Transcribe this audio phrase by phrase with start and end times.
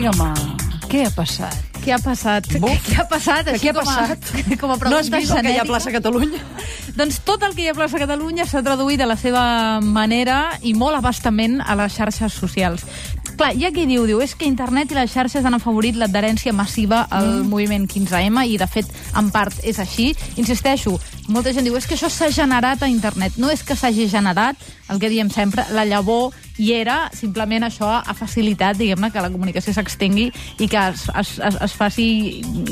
[0.00, 0.28] Digue-me,
[0.88, 1.56] què ha passat?
[1.84, 2.46] Què ha passat?
[2.56, 2.86] Buf.
[2.86, 3.50] Què ha passat?
[3.50, 4.30] Què Així ha com a- passat?
[4.62, 6.40] Com a No has vist el que hi ha a plaça Catalunya?
[6.96, 9.42] Doncs tot el que hi ha a plaça Catalunya s'ha traduït a la seva
[9.84, 12.86] manera i molt abastament a les xarxes socials.
[13.36, 16.56] Clar, hi ha qui diu, diu, és que internet i les xarxes han afavorit l'adherència
[16.56, 18.88] massiva al moviment 15M i, de fet,
[19.20, 20.14] en part és així.
[20.40, 20.96] Insisteixo,
[21.28, 23.36] molta gent diu, és que això s'ha generat a internet.
[23.36, 24.56] No és que s'hagi generat,
[24.88, 29.30] el que diem sempre, la llavor hi era, simplement això ha facilitat, diguem-ne, que la
[29.32, 30.28] comunicació s'extengui
[30.60, 32.06] i que es, es, es, es faci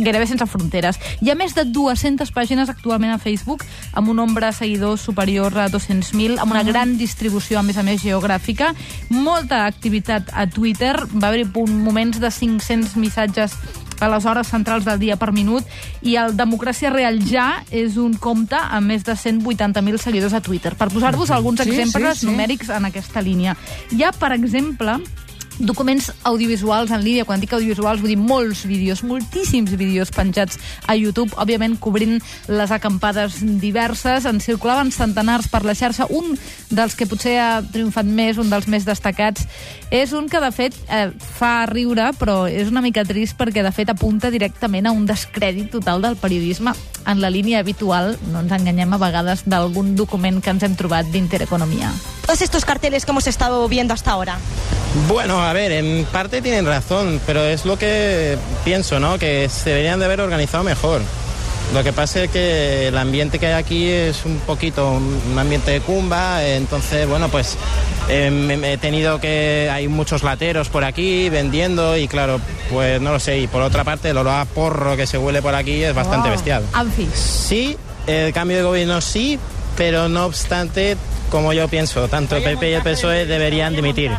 [0.00, 0.98] gairebé sense fronteres.
[1.20, 5.52] Hi ha més de 200 pàgines actualment a Facebook, amb un nombre de seguidors superior
[5.58, 8.72] a 200.000, amb una gran distribució, a més a més, geogràfica,
[9.12, 13.58] molta activitat a Twitter, va haver-hi moments de 500 missatges
[14.00, 15.64] a les hores centrals del dia per minut
[16.02, 20.74] i el Democràcia Real Ja és un compte amb més de 180.000 seguidors a Twitter.
[20.74, 22.32] Per posar-vos alguns Sí, exemples sí, sí.
[22.32, 23.56] numèrics en aquesta línia.
[23.92, 24.98] Hi ha, per exemple,
[25.58, 27.24] documents audiovisuals en línia.
[27.24, 32.72] Quan dic audiovisuals vull dir molts vídeos, moltíssims vídeos penjats a YouTube, òbviament cobrint les
[32.74, 34.26] acampades diverses.
[34.26, 36.08] En circulaven centenars per la xarxa.
[36.10, 36.34] Un
[36.70, 39.46] dels que potser ha triomfat més, un dels més destacats,
[39.90, 43.72] és un que, de fet, eh, fa riure, però és una mica trist perquè, de
[43.72, 46.74] fet, apunta directament a un descrèdit total del periodisme
[47.06, 51.06] en la línia habitual, no ens enganyem a vegades, d'algun document que ens hem trobat
[51.12, 51.92] d'Intereconomia.
[52.34, 54.38] todos estos carteles que hemos estado viendo hasta ahora?
[55.08, 59.18] Bueno, a ver, en parte tienen razón, pero es lo que pienso, ¿no?
[59.18, 61.00] Que se deberían de haber organizado mejor.
[61.72, 65.72] Lo que pasa es que el ambiente que hay aquí es un poquito un ambiente
[65.72, 67.56] de cumba, entonces, bueno, pues
[68.08, 69.68] eh, me- me he tenido que...
[69.72, 72.38] Hay muchos lateros por aquí vendiendo y claro,
[72.70, 73.38] pues no lo sé.
[73.40, 76.28] Y por otra parte, el olor a porro que se huele por aquí es bastante
[76.30, 76.62] bestial.
[77.14, 77.76] Sí,
[78.06, 79.38] el cambio de gobierno sí,
[79.76, 80.96] pero no obstante,
[81.30, 84.10] como yo pienso, tanto el PP y el PSOE E deberían dimitir.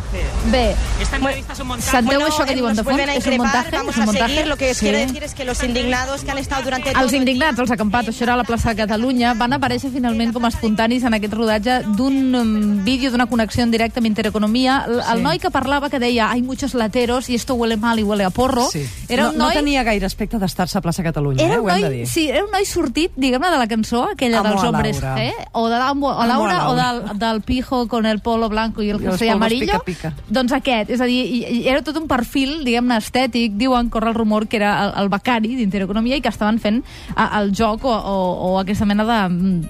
[1.00, 2.98] Esta entrevista es un això que diuen de fons?
[2.98, 3.76] És un montaje?
[3.76, 4.46] Vamos a seguir.
[4.46, 4.80] Lo que Sí.
[4.86, 7.70] quiere decir es que los indignados que han estado durante todo Els el indignats, els
[7.70, 11.14] acampats, això era a la plaça de Catalunya, van aparèixer finalment com a espontanis en
[11.14, 14.84] aquest rodatge d'un um, vídeo d'una connexió en directe amb Intereconomia.
[14.86, 15.22] El, el Sí.
[15.22, 18.30] noi que parlava que deia hay muchos lateros y esto huele mal y huele a
[18.30, 18.68] porro,
[19.08, 19.48] era no, un noi...
[19.48, 21.58] no tenia gaire aspecte d'estar-se a plaça Catalunya, Era eh?
[21.60, 22.06] un ho hem de dir.
[22.06, 25.32] sí, era un noi sortit, diguem-ne, de la cançó, aquella Amo dels hombres, eh?
[25.52, 26.95] O de l'Amo a Laura, o Laura.
[27.00, 29.66] Del, del pijo con el polo blanco i el I els jersey polvos amarillo.
[29.66, 30.12] pica-pica.
[30.28, 34.10] Doncs aquest, és a dir, i, i era tot un perfil, diguem-ne, estètic, diuen, corre
[34.12, 36.82] el rumor que era el, el becari d'Intereconomia i que estaven fent
[37.14, 38.16] a, el joc o, o,
[38.50, 39.20] o aquesta mena de,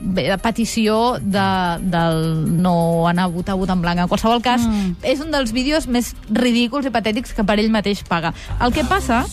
[0.01, 1.49] bé, de petició de,
[1.83, 2.21] del
[2.63, 4.05] no anar a votar, votar en blanc.
[4.07, 4.99] En qualsevol cas, mm.
[5.07, 8.35] és un dels vídeos més ridículs i patètics que per ell mateix paga.
[8.61, 9.25] El que passa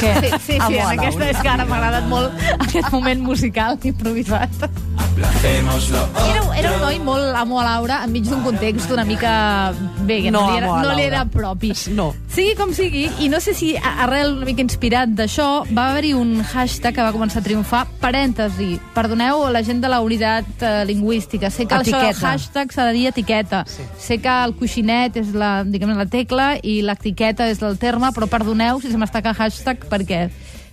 [0.00, 0.14] Què?
[0.20, 2.34] Sí, sí, sí, Amo a en aquesta és que ara m'ha agradat molt
[2.66, 4.66] aquest moment musical improvisat.
[5.14, 9.72] Era, era un noi molt amo a Laura enmig d'un context una mica...
[10.04, 11.70] Bé, que no, No li era, no li era propi.
[11.94, 12.08] No.
[12.34, 16.12] Sigui com sigui, i no sé si a- arrel una mica inspirat d'això, va haver-hi
[16.18, 20.72] un hashtag que va començar a triomfar, parèntesi, perdoneu la gent de la unitat eh,
[20.88, 22.32] lingüística, sé que això del Etiqueta.
[22.32, 23.62] hashtag s'ha de dir etiqueta.
[23.70, 23.86] Sí.
[23.98, 28.26] Sé que el coixinet és la, diguem la tecla i l'etiqueta és el terme, però
[28.28, 30.26] perdoneu si se m'estaca hashtag perquè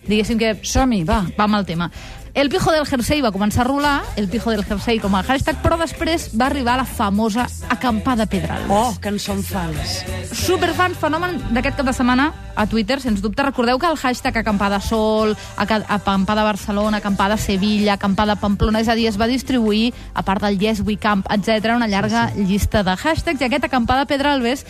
[0.08, 1.22] diguéssim que Som-hi, va.
[1.38, 1.92] va amb el tema.
[2.34, 5.58] El pijo del jersei va començar a rolar, el pijo del jersei com a hashtag,
[5.60, 8.72] però després va arribar la famosa acampada Pedralbes.
[8.72, 9.98] Oh, que en som fans.
[10.32, 13.44] Superfan, fenomen d'aquest cap de setmana a Twitter, sens dubte.
[13.44, 18.96] Recordeu que el hashtag acampada Sol, aca- acampada Barcelona, acampada Sevilla, acampada Pamplona, és a
[18.96, 22.46] dir, es va distribuir, a part del Yes We Camp, etc una llarga sí, sí.
[22.46, 24.64] llista de hashtags, i aquest acampada Pedralbes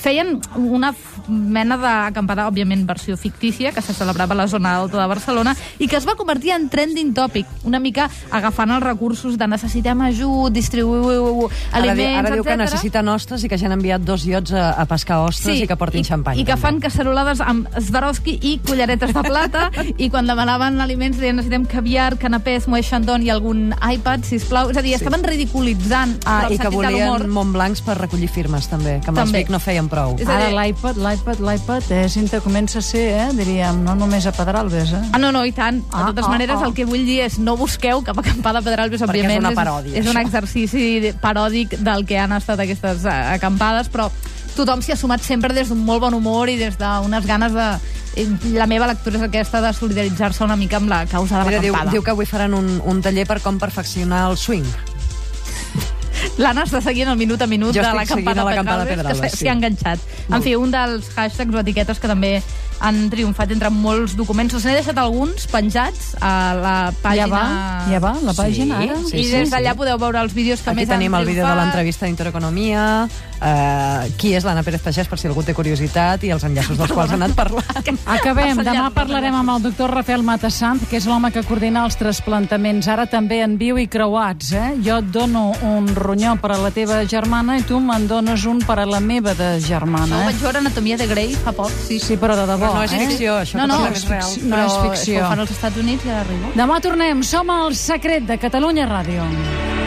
[0.00, 0.94] feien una
[1.28, 5.88] mena d'acampada, òbviament, versió fictícia, que se celebrava a la zona alta de Barcelona, i
[5.88, 10.52] que es va convertir en trending topic, una mica agafant els recursos de necessitem ajut,
[10.54, 14.22] distribuïu Ara, aliments, di- ara diu que necessita nostres i que ja han enviat dos
[14.28, 16.38] iots a, a pescar ostres i que portin xampany.
[16.38, 16.62] I que també.
[16.62, 19.64] fan cacerolades amb Swarovski i collaretes de plata
[20.04, 24.70] i quan demanaven aliments deien necessitem caviar, canapés, moe chandon i algun iPad, sisplau.
[24.70, 27.18] És a dir, estaven ridiculitzant Ah, però i que sentit de l'humor.
[27.26, 29.26] volien Montblancs per recollir firmes, també, que amb També.
[29.26, 30.14] els Vic no feien prou.
[30.20, 34.32] És Ara l'iPad, l'iPad, l'iPad, eh, Cinta, comença a ser, eh, diríem, no només a
[34.32, 35.02] Pedralbes, eh?
[35.12, 35.80] Ah, no, no, i tant.
[35.82, 36.67] De Ah, totes ah, maneres, ah.
[36.68, 39.46] El que vull dir és no busqueu cap acampada Pedralbes, Perquè és òbviament.
[39.46, 44.10] una paròdia, És, és un exercici paròdic del que han estat aquestes eh, acampades, però
[44.58, 47.70] tothom s'hi ha sumat sempre des d'un molt bon humor i des d'unes ganes de...
[48.58, 51.70] La meva lectura és aquesta de solidaritzar-se una mica amb la causa de Mira, diu,
[51.72, 51.92] l'acampada.
[51.92, 54.66] diu que avui faran un, un taller per com perfeccionar el swing.
[56.38, 59.32] L'Anna està seguint el minut a minut Jo de l'acampada seguint l'acampada Pedralbes, que Pedralbes,
[59.36, 59.48] s'hi sí.
[59.48, 60.02] ha enganxat.
[60.34, 62.32] En fi, un dels hashtags o etiquetes que també
[62.80, 64.54] han triomfat entre molts documents.
[64.54, 67.26] Us n'he deixat alguns penjats a la pàgina...
[67.26, 67.44] Ja va,
[67.92, 68.98] ja va, la pàgina, Sí, ara.
[69.08, 69.78] sí, I sí, des d'allà sí.
[69.80, 74.08] podeu veure els vídeos que Aquí més tenim han el vídeo de l'entrevista d'Intereconomia, uh,
[74.18, 77.12] qui és l'Anna Pérez Pagès, per si algú té curiositat, i els enllaços dels quals
[77.14, 77.64] han anat parlant.
[78.18, 78.62] Acabem.
[78.64, 82.88] Demà parlarem amb el doctor Rafael Matassant, que és l'home que coordina els trasplantaments.
[82.88, 84.68] Ara també en viu i creuats, eh?
[84.84, 88.60] Jo et dono un ronyó per a la teva germana i tu me'n dones un
[88.66, 90.42] per a la meva de No, germana, vaig eh?
[90.42, 91.98] veure Anatomia de Grey fa poc, sí.
[92.02, 93.00] Sí, però de debò, Però no és eh?
[93.06, 94.30] ficció, això No, no, parlem és real.
[94.44, 95.14] no és Però ficció.
[95.18, 96.52] que ho fan als Estats Units i ara arriba.
[96.54, 97.22] Demà tornem.
[97.22, 99.77] Som al Secret de Catalunya Ràdio.